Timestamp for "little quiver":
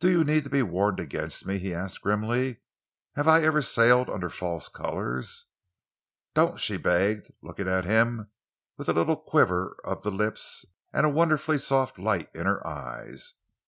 8.92-9.76